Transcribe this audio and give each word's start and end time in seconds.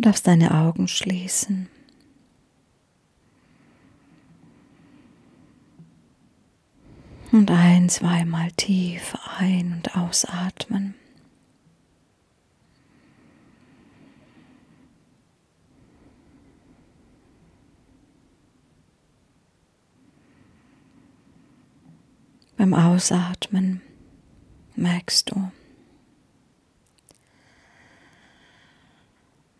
Du 0.00 0.08
darfst 0.08 0.26
deine 0.26 0.54
Augen 0.54 0.88
schließen. 0.88 1.68
Und 7.32 7.50
ein, 7.50 7.90
zweimal 7.90 8.50
tief 8.52 9.14
ein- 9.36 9.74
und 9.74 9.94
ausatmen. 9.98 10.94
Beim 22.56 22.72
Ausatmen 22.72 23.82
merkst 24.76 25.30
du, 25.30 25.52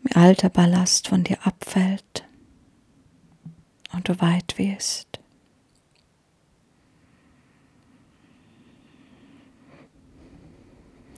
alter 0.15 0.49
Ballast 0.49 1.07
von 1.07 1.23
dir 1.23 1.45
abfällt 1.45 2.27
und 3.93 4.07
du 4.07 4.19
weit 4.19 4.57
wirst. 4.57 5.19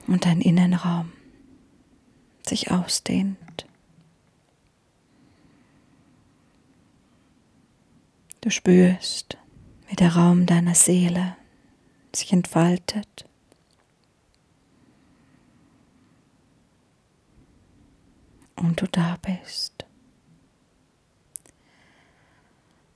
Und 0.06 0.26
dein 0.26 0.40
Innenraum 0.40 1.12
sich 2.46 2.70
ausdehnt. 2.70 3.66
Du 8.42 8.50
spürst, 8.50 9.38
wie 9.88 9.96
der 9.96 10.14
Raum 10.14 10.44
deiner 10.44 10.74
Seele 10.74 11.36
sich 12.14 12.32
entfaltet. 12.34 13.24
Und 18.64 18.80
du 18.80 18.86
da 18.86 19.18
bist. 19.20 19.84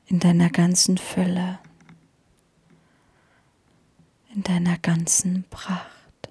In 0.07 0.19
deiner 0.19 0.49
ganzen 0.49 0.97
Fülle. 0.97 1.59
In 4.35 4.43
deiner 4.43 4.79
ganzen 4.79 5.45
Pracht. 5.51 6.31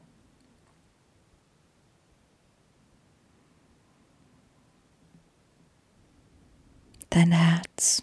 Dein 7.11 7.31
Herz 7.31 8.01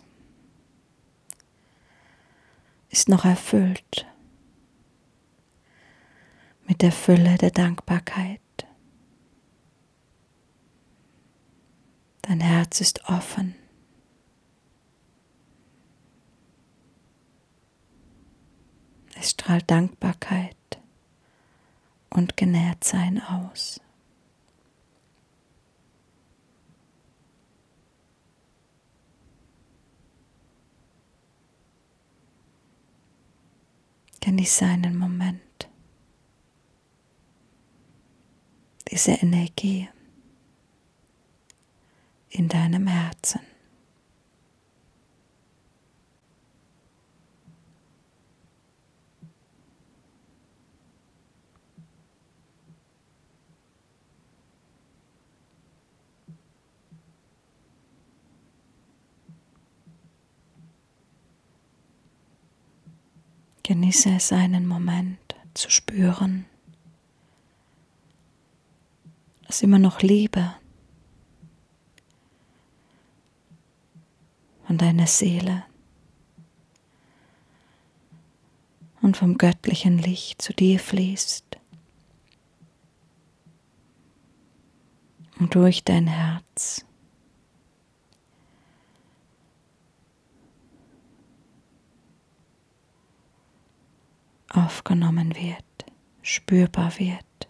ist 2.91 3.09
noch 3.09 3.25
erfüllt 3.25 4.07
mit 6.69 6.81
der 6.81 6.93
Fülle 6.93 7.37
der 7.39 7.51
Dankbarkeit. 7.51 8.44
Dein 12.27 12.41
Herz 12.41 12.81
ist 12.81 13.09
offen. 13.09 13.55
Es 19.15 19.31
strahlt 19.31 19.71
Dankbarkeit 19.71 20.57
und 22.11 22.37
Genährtsein 22.37 23.23
aus. 23.23 23.81
Genieße 34.21 34.65
einen 34.65 34.97
Moment. 34.97 35.45
diese 38.95 39.11
Energie 39.11 39.89
in 42.35 42.49
deinem 42.49 42.89
Herzen. 42.89 43.41
Genieße 63.63 64.11
es 64.11 64.31
einen 64.33 64.67
Moment 64.67 65.19
zu 65.55 65.71
spüren, 65.71 66.45
dass 69.47 69.63
immer 69.63 69.79
noch 69.79 70.03
Liebe 70.03 70.55
von 74.75 74.79
deiner 74.79 75.07
Seele 75.07 75.63
und 79.03 79.17
vom 79.17 79.39
göttlichen 79.39 79.99
Licht 79.99 80.43
zu 80.43 80.53
dir 80.53 80.81
fließt 80.81 81.61
und 85.39 85.55
durch 85.55 85.85
dein 85.85 86.09
Herz. 86.09 86.85
aufgenommen 94.49 95.35
wird, 95.35 95.93
spürbar 96.23 96.99
wird. 96.99 97.49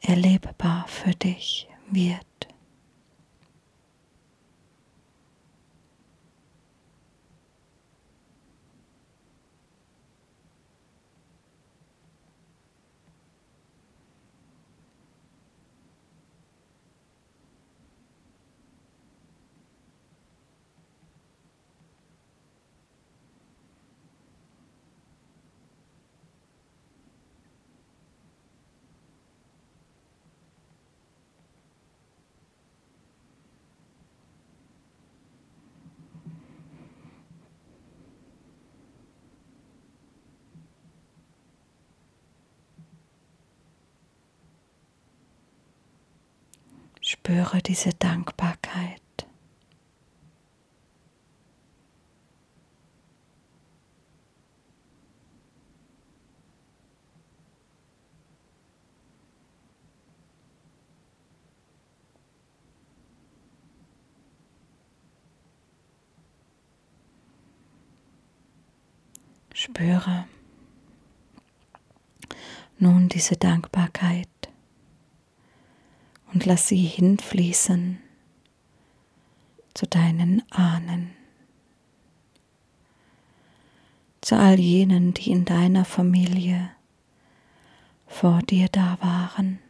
erlebbar 0.00 0.86
für 0.88 1.10
dich 1.10 1.68
wird. 1.90 2.55
Spüre 47.08 47.62
diese 47.62 47.90
Dankbarkeit. 47.90 49.00
Spüre 69.54 70.26
nun 72.80 73.08
diese 73.08 73.36
Dankbarkeit 73.36 74.26
und 76.36 76.44
lass 76.44 76.68
sie 76.68 76.84
hinfließen 76.84 77.96
zu 79.72 79.86
deinen 79.86 80.42
Ahnen, 80.50 81.12
zu 84.20 84.36
all 84.36 84.60
jenen, 84.60 85.14
die 85.14 85.30
in 85.30 85.46
deiner 85.46 85.86
Familie 85.86 86.68
vor 88.06 88.40
dir 88.42 88.68
da 88.68 88.98
waren. 89.00 89.60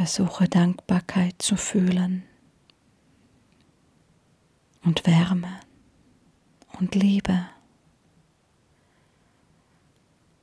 Versuche 0.00 0.48
Dankbarkeit 0.48 1.42
zu 1.42 1.56
fühlen 1.56 2.22
und 4.82 5.06
Wärme 5.06 5.60
und 6.78 6.94
Liebe 6.94 7.46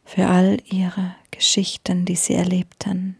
für 0.05 0.27
all 0.27 0.61
ihre 0.65 1.15
Geschichten, 1.31 2.05
die 2.05 2.15
sie 2.15 2.35
erlebten, 2.35 3.17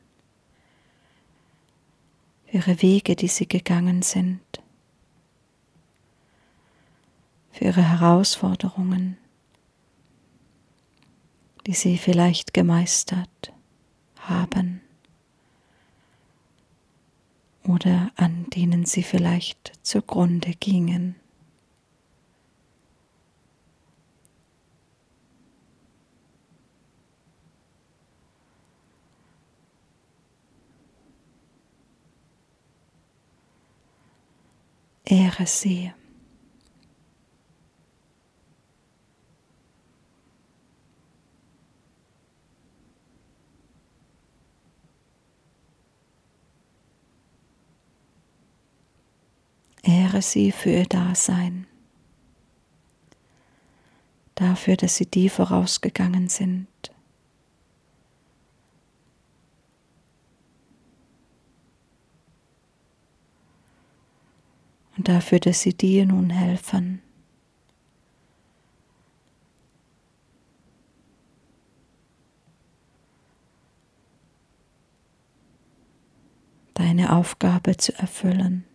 für 2.46 2.58
ihre 2.58 2.82
Wege, 2.84 3.16
die 3.16 3.30
sie 3.30 3.48
gegangen 3.48 4.04
sind, 4.04 4.62
für 7.52 7.66
ihre 7.66 7.82
Herausforderungen, 7.82 9.18
die 11.66 11.74
sie 11.74 11.98
vielleicht 11.98 12.54
gemeistert 12.54 13.52
haben 14.20 14.77
oder 17.68 18.12
an 18.16 18.46
denen 18.50 18.86
sie 18.86 19.04
vielleicht 19.04 19.74
zugrunde 19.84 20.54
gingen. 20.60 21.16
Ehre 35.06 35.46
sie. 35.46 35.94
Ehre 49.88 50.22
sie 50.22 50.52
für 50.52 50.70
ihr 50.70 50.86
Dasein, 50.86 51.66
dafür, 54.36 54.76
dass 54.76 54.98
sie 54.98 55.06
die 55.06 55.30
vorausgegangen 55.30 56.28
sind. 56.28 56.68
Und 64.98 65.08
dafür, 65.08 65.40
dass 65.40 65.62
sie 65.62 65.74
dir 65.74 66.06
nun 66.06 66.30
helfen. 66.30 67.02
deine 76.74 77.12
Aufgabe 77.12 77.76
zu 77.76 77.92
erfüllen. 77.98 78.67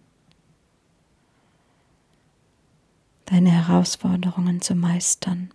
Deine 3.32 3.66
Herausforderungen 3.66 4.60
zu 4.60 4.74
meistern 4.74 5.50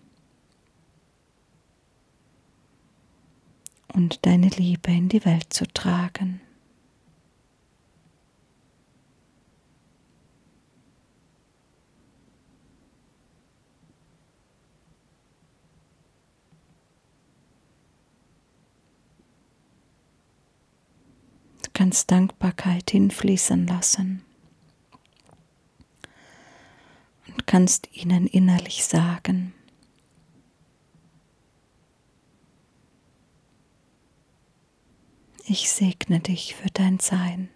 und 3.94 4.26
deine 4.26 4.48
Liebe 4.48 4.90
in 4.90 5.10
die 5.10 5.24
Welt 5.26 5.54
zu 5.54 5.68
tragen. 5.68 6.42
Du 21.62 21.70
kannst 21.74 22.10
Dankbarkeit 22.10 22.90
hinfließen 22.90 23.68
lassen. 23.68 24.27
Kannst 27.46 27.90
ihnen 27.94 28.28
innerlich 28.28 28.84
sagen, 28.86 29.54
ich 35.46 35.70
segne 35.70 36.20
dich 36.20 36.56
für 36.56 36.70
dein 36.70 37.00
Sein. 37.00 37.50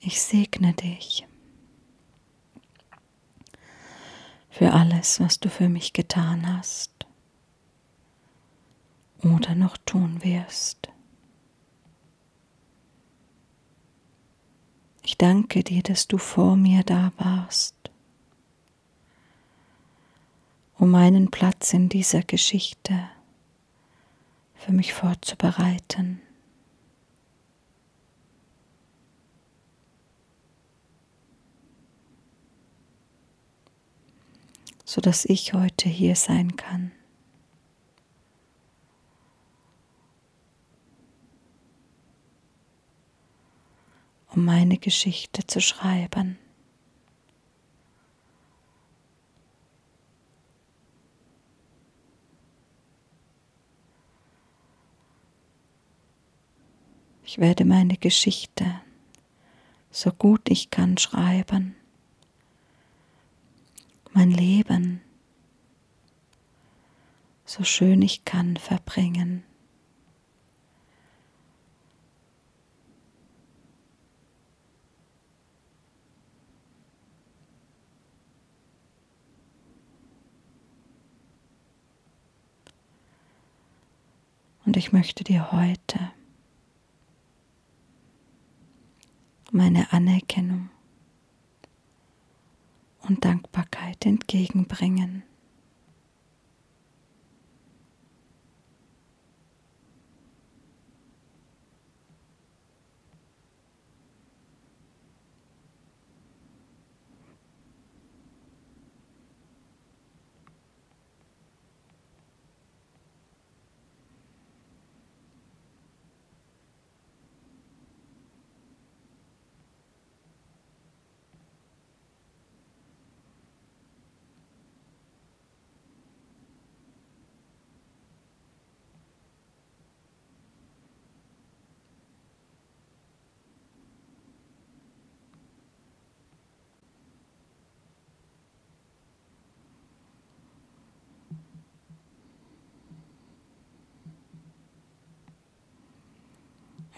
Ich 0.00 0.22
segne 0.22 0.72
dich. 0.72 1.27
Für 4.58 4.72
alles, 4.72 5.20
was 5.20 5.38
du 5.38 5.48
für 5.48 5.68
mich 5.68 5.92
getan 5.92 6.58
hast 6.58 6.90
oder 9.22 9.54
noch 9.54 9.76
tun 9.76 10.24
wirst. 10.24 10.88
Ich 15.04 15.16
danke 15.16 15.62
dir, 15.62 15.84
dass 15.84 16.08
du 16.08 16.18
vor 16.18 16.56
mir 16.56 16.82
da 16.82 17.12
warst, 17.18 17.76
um 20.76 20.90
meinen 20.90 21.30
Platz 21.30 21.72
in 21.72 21.88
dieser 21.88 22.22
Geschichte 22.22 23.08
für 24.56 24.72
mich 24.72 24.92
vorzubereiten. 24.92 26.20
Sodass 34.88 35.26
ich 35.26 35.52
heute 35.52 35.86
hier 35.86 36.16
sein 36.16 36.56
kann. 36.56 36.92
um 44.30 44.44
meine 44.44 44.76
Geschichte 44.76 45.46
zu 45.46 45.60
schreiben. 45.60 46.38
Ich 57.24 57.38
werde 57.38 57.64
meine 57.64 57.96
Geschichte 57.96 58.80
so 59.90 60.12
gut 60.12 60.50
ich 60.50 60.70
kann 60.70 60.98
schreiben 60.98 61.77
mein 64.18 64.32
Leben 64.32 65.00
so 67.44 67.62
schön 67.62 68.02
ich 68.02 68.24
kann 68.24 68.56
verbringen. 68.56 69.44
Und 84.66 84.76
ich 84.76 84.90
möchte 84.90 85.22
dir 85.22 85.52
heute 85.52 86.10
meine 89.52 89.92
Anerkennung 89.92 90.70
und 93.08 93.24
Dankbarkeit 93.24 94.04
entgegenbringen. 94.04 95.22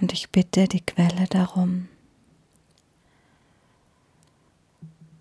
Und 0.00 0.14
ich 0.14 0.30
bitte 0.30 0.66
die 0.66 0.80
Quelle 0.80 1.26
darum, 1.26 1.88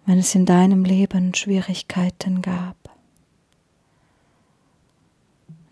wenn 0.06 0.20
es 0.20 0.34
in 0.36 0.46
deinem 0.46 0.86
Leben 0.86 1.36
Schwierigkeiten 1.36 2.42
gab, 2.42 2.78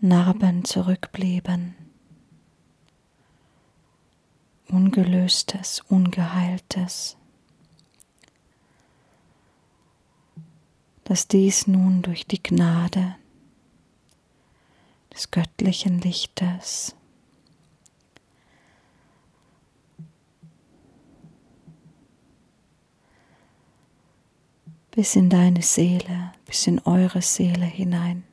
Narben 0.00 0.64
zurückblieben, 0.64 1.74
Ungelöstes, 4.68 5.80
Ungeheiltes, 5.88 7.16
dass 11.04 11.26
dies 11.26 11.66
nun 11.66 12.02
durch 12.02 12.26
die 12.26 12.42
Gnade 12.42 13.16
des 15.14 15.30
göttlichen 15.30 16.02
Lichtes 16.02 16.94
bis 24.98 25.14
in 25.14 25.30
deine 25.30 25.62
Seele, 25.62 26.32
bis 26.44 26.66
in 26.66 26.80
eure 26.80 27.22
Seele 27.22 27.64
hinein 27.64 28.24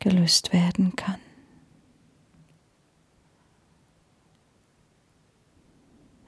gelöst 0.00 0.52
werden 0.52 0.94
kann. 0.96 1.18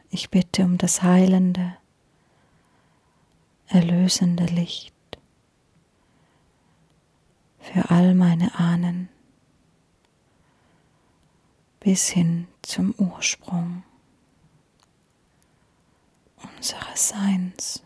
Ich 0.09 0.31
bitte 0.31 0.65
um 0.65 0.79
das 0.79 1.03
heilende, 1.03 1.77
erlösende 3.67 4.47
Licht 4.47 4.95
für 7.61 7.91
all 7.91 8.15
meine 8.15 8.59
Ahnen 8.59 9.11
bis 11.81 12.09
hin 12.09 12.49
zum 12.63 12.95
Ursprung 12.97 13.83
unseres 16.57 17.11
Seins. 17.11 17.85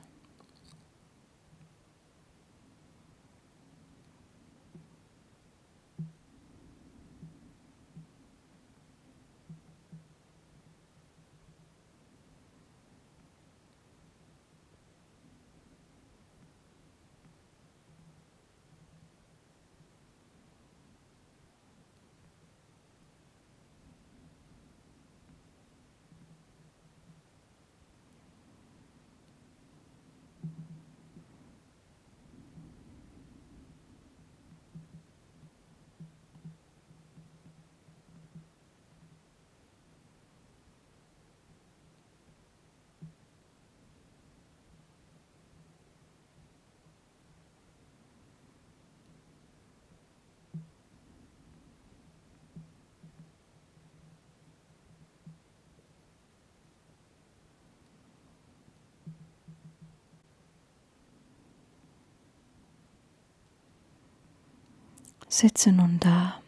Sitze 65.28 65.72
nun 65.72 65.98
da 66.00 66.40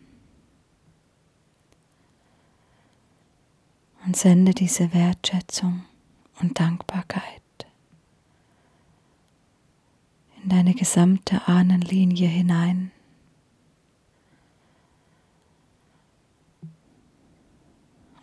und 4.05 4.17
sende 4.17 4.55
diese 4.55 4.95
Wertschätzung 4.95 5.85
und 6.41 6.59
Dankbarkeit 6.59 7.43
in 10.43 10.49
deine 10.49 10.75
gesamte 10.75 11.47
Ahnenlinie 11.47 12.29
hinein. 12.29 12.91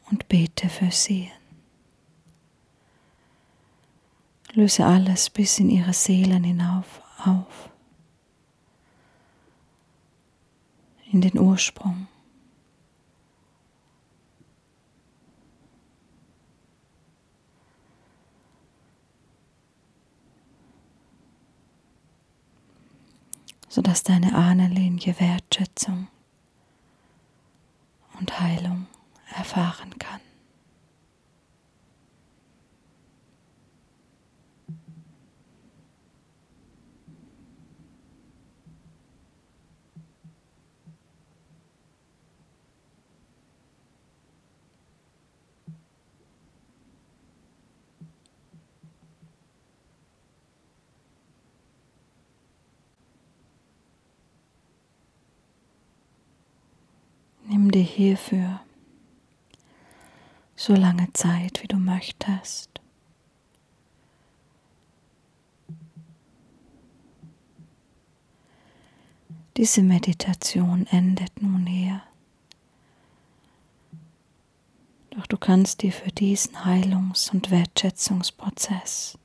Und 0.09 0.27
bete 0.27 0.69
für 0.69 0.91
sie. 0.91 1.31
Löse 4.53 4.85
alles 4.85 5.29
bis 5.29 5.59
in 5.59 5.69
ihre 5.69 5.93
Seelen 5.93 6.43
hinauf 6.43 7.01
auf. 7.23 7.69
In 11.15 11.21
den 11.21 11.39
Ursprung. 11.39 12.07
sodass 23.69 24.03
deine 24.03 24.33
Ahnenlinie 24.33 25.19
Wertschätzung 25.19 26.07
und 28.17 28.39
Heilung 28.39 28.87
erfahren 29.35 29.99
kann. 29.99 30.21
Dir 57.75 57.83
hierfür 57.83 58.61
so 60.55 60.73
lange 60.73 61.11
Zeit, 61.11 61.61
wie 61.61 61.67
du 61.67 61.75
möchtest. 61.75 62.69
Diese 69.57 69.83
Meditation 69.83 70.87
endet 70.87 71.41
nun 71.41 71.65
hier. 71.65 72.01
Doch 75.09 75.27
du 75.27 75.37
kannst 75.37 75.81
dir 75.81 75.91
für 75.91 76.11
diesen 76.11 76.63
Heilungs- 76.63 77.29
und 77.29 77.51
Wertschätzungsprozess 77.51 79.17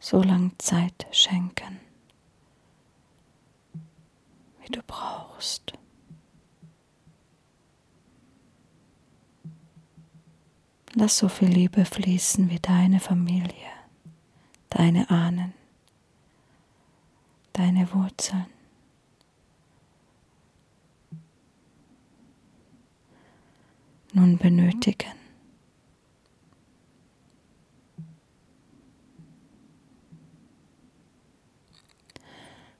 so 0.00 0.22
lange 0.22 0.56
Zeit 0.56 1.06
schenken, 1.12 1.80
wie 4.62 4.72
du 4.72 4.82
brauchst. 4.86 5.77
Lass 11.00 11.18
so 11.18 11.28
viel 11.28 11.46
Liebe 11.46 11.84
fließen 11.84 12.50
wie 12.50 12.58
deine 12.58 12.98
Familie, 12.98 13.70
deine 14.68 15.08
Ahnen, 15.10 15.54
deine 17.52 17.94
Wurzeln. 17.94 18.46
Nun 24.12 24.38
benötigen. 24.38 25.12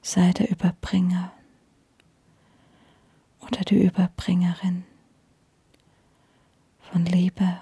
Sei 0.02 0.32
der 0.32 0.50
Überbringer 0.50 1.30
oder 3.42 3.60
die 3.60 3.80
Überbringerin 3.80 4.82
von 6.80 7.06
Liebe 7.06 7.60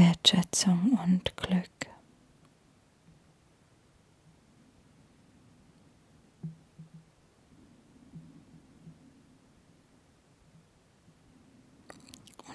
Wertschätzung 0.00 0.98
und 1.04 1.36
Glück. 1.36 1.68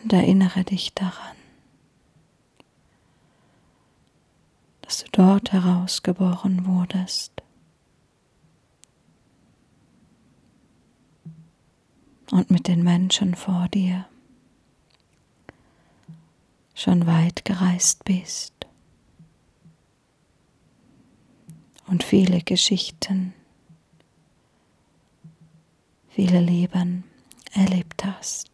Und 0.02 0.12
erinnere 0.12 0.64
dich 0.64 0.96
daran, 0.96 1.36
dass 4.82 5.04
du 5.04 5.12
dort 5.12 5.52
herausgeboren 5.52 6.66
wurdest. 6.66 7.32
Und 12.32 12.50
mit 12.50 12.68
den 12.68 12.84
Menschen 12.84 13.36
vor 13.36 13.68
dir 13.68 14.08
schon 16.86 17.08
weit 17.08 17.44
gereist 17.46 18.04
bist 18.04 18.54
und 21.88 22.04
viele 22.04 22.42
Geschichten, 22.42 23.34
viele 26.10 26.42
Leben 26.42 27.04
erlebt 27.54 28.06
hast. 28.06 28.52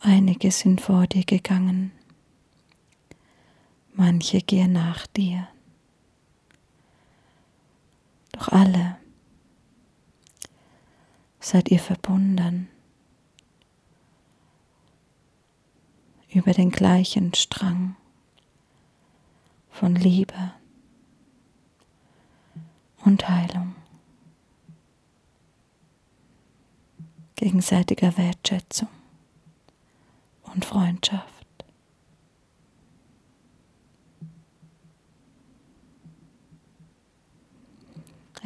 Einige 0.00 0.50
sind 0.50 0.82
vor 0.82 1.06
dir 1.06 1.24
gegangen, 1.24 1.92
manche 3.94 4.42
gehen 4.42 4.72
nach 4.74 5.06
dir. 5.06 5.48
Doch 8.36 8.48
alle 8.48 8.98
seid 11.40 11.70
ihr 11.70 11.78
verbunden 11.78 12.68
über 16.28 16.52
den 16.52 16.70
gleichen 16.70 17.32
Strang 17.32 17.96
von 19.70 19.94
Liebe 19.94 20.52
und 23.04 23.26
Heilung, 23.26 23.74
gegenseitiger 27.36 28.18
Wertschätzung 28.18 28.88
und 30.52 30.64
Freundschaft. 30.66 31.35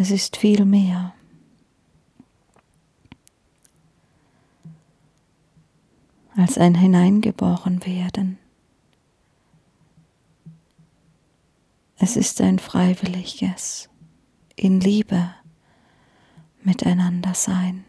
Es 0.01 0.11
ist 0.11 0.39
viel 0.39 0.65
mehr. 0.65 1.13
als 6.37 6.57
ein 6.57 6.75
hineingeboren 6.75 7.85
werden. 7.85 8.39
Es 11.99 12.17
ist 12.17 12.41
ein 12.41 12.59
freiwilliges, 12.59 13.91
in 14.57 14.81
Liebe 14.81 15.35
miteinander 16.63 17.35
sein. 17.35 17.85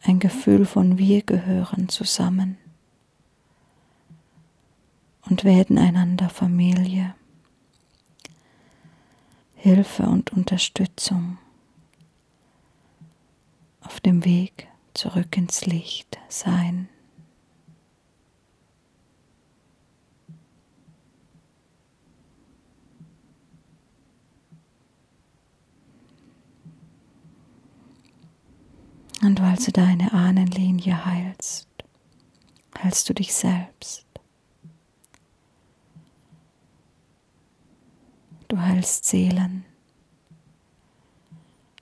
Ein 0.00 0.18
Gefühl 0.18 0.64
von 0.64 0.96
wir 0.96 1.20
gehören 1.20 1.90
zusammen 1.90 2.56
und 5.28 5.44
werden 5.44 5.76
einander 5.76 6.30
Familie. 6.30 7.14
Hilfe 9.62 10.02
und 10.02 10.32
Unterstützung 10.32 11.38
auf 13.82 14.00
dem 14.00 14.24
Weg 14.24 14.66
zurück 14.92 15.36
ins 15.36 15.66
Licht 15.66 16.18
sein. 16.28 16.88
Und 29.22 29.40
weil 29.40 29.54
du 29.54 29.70
deine 29.70 30.12
Ahnenlinie 30.12 31.06
heilst, 31.06 31.68
heilst 32.82 33.08
du 33.08 33.14
dich 33.14 33.32
selbst. 33.32 34.11
Du 38.72 38.78
heilst 38.78 39.04
Seelen, 39.04 39.66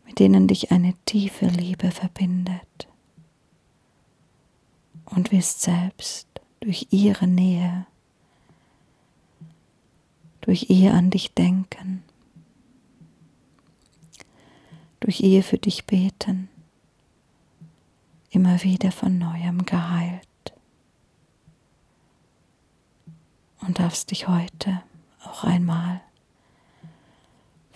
mit 0.06 0.18
denen 0.18 0.48
dich 0.48 0.72
eine 0.72 0.92
tiefe 1.04 1.46
Liebe 1.46 1.92
verbindet 1.92 2.88
und 5.04 5.30
wirst 5.30 5.60
selbst 5.62 6.26
durch 6.58 6.88
ihre 6.90 7.28
Nähe, 7.28 7.86
durch 10.40 10.68
ihr 10.68 10.92
an 10.92 11.10
dich 11.10 11.32
denken, 11.32 12.02
durch 14.98 15.20
ihr 15.20 15.44
für 15.44 15.58
dich 15.58 15.86
beten, 15.86 16.48
immer 18.30 18.64
wieder 18.64 18.90
von 18.90 19.16
neuem 19.16 19.64
geheilt. 19.64 20.26
Und 23.60 23.78
darfst 23.78 24.10
dich 24.10 24.26
heute 24.26 24.82
auch 25.22 25.44
einmal 25.44 26.00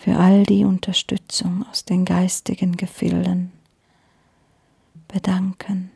für 0.05 0.17
all 0.19 0.43
die 0.43 0.65
Unterstützung 0.65 1.65
aus 1.67 1.83
den 1.83 2.05
geistigen 2.05 2.77
Gefilden 2.77 3.51
bedanken 5.07 5.89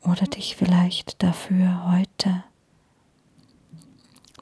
oder 0.00 0.24
dich 0.26 0.54
vielleicht 0.54 1.20
dafür 1.20 1.90
heute 1.90 2.44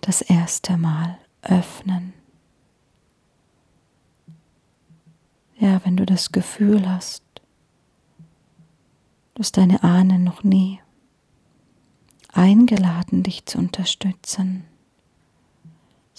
das 0.03 0.21
erste 0.21 0.77
Mal 0.77 1.17
öffnen. 1.41 2.13
Ja, 5.59 5.83
wenn 5.87 5.97
du 5.97 6.05
das 6.05 6.33
Gefühl 6.33 6.87
hast, 6.87 7.25
dass 9.33 9.53
deine 9.53 9.83
Ahnen 9.83 10.23
noch 10.23 10.45
nie 10.45 10.83
eingeladen, 12.31 13.23
dich 13.23 13.47
zu 13.47 13.57
unterstützen, 13.57 14.65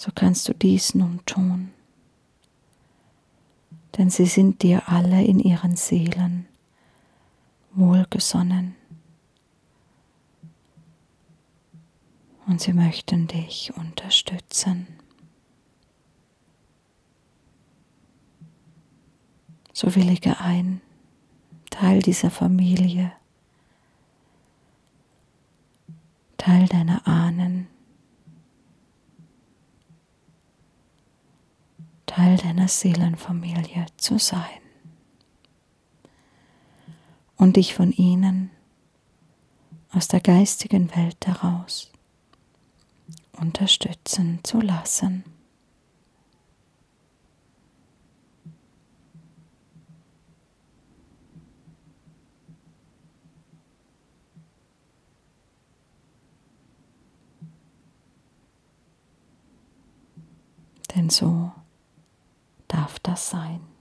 so 0.04 0.12
kannst 0.14 0.46
du 0.48 0.52
dies 0.52 0.94
nun 0.94 1.24
tun. 1.24 1.72
Denn 3.96 4.10
sie 4.10 4.26
sind 4.26 4.62
dir 4.62 4.86
alle 4.86 5.24
in 5.24 5.40
ihren 5.40 5.76
Seelen 5.76 6.46
wohlgesonnen. 7.72 8.76
Und 12.46 12.60
sie 12.60 12.74
möchten 12.74 13.28
dich 13.28 13.72
unterstützen. 13.78 14.88
So 19.72 19.94
willige 19.94 20.38
ein, 20.38 20.82
Teil 21.70 22.00
dieser 22.00 22.30
Familie, 22.30 23.10
Teil 26.36 26.66
deiner 26.66 27.08
Ahnen, 27.08 27.68
Teil 32.06 32.36
deiner 32.36 32.68
Seelenfamilie 32.68 33.86
zu 33.96 34.18
sein 34.18 34.40
und 37.36 37.56
dich 37.56 37.74
von 37.74 37.92
ihnen 37.92 38.50
aus 39.90 40.08
der 40.08 40.20
geistigen 40.20 40.94
Welt 40.96 41.26
heraus 41.26 41.92
unterstützen 43.32 44.40
zu 44.42 44.60
lassen. 44.60 45.24
Denn 60.94 61.10
so 61.10 61.52
darf 62.74 62.98
das 62.98 63.30
sein. 63.30 63.73